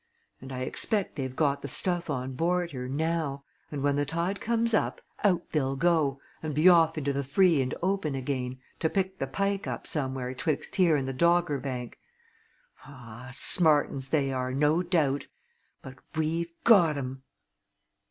[0.41, 4.41] And I expect they've got the stuff on board her, now, and when the tide
[4.41, 8.89] comes up, out they'll go, and be off into the free and open again, to
[8.89, 11.99] pick the Pike up somewhere 'twixt here and the Dogger Bank.
[12.83, 13.29] Ah!
[13.31, 15.27] smart 'uns they are, no doubt.
[15.83, 17.21] But we've got 'em!"